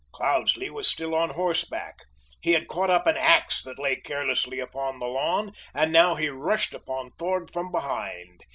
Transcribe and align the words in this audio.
Cloudesley 0.13 0.71
was 0.71 0.87
still 0.87 1.13
on 1.13 1.29
horseback 1.29 1.99
he 2.41 2.53
had 2.53 2.67
caught 2.67 2.89
up 2.89 3.05
an 3.05 3.17
ax 3.17 3.63
that 3.65 3.77
lay 3.77 3.97
carelessly 3.97 4.59
upon 4.59 4.97
the 4.97 5.05
lawn, 5.05 5.53
and 5.75 5.91
now 5.91 6.15
he 6.15 6.27
rushed 6.27 6.73
upon 6.73 7.11
Thorg 7.19 7.53
from 7.53 7.71
behind. 7.71 8.41